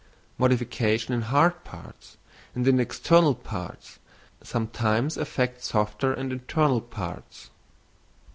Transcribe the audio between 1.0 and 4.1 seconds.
in hard parts and in external parts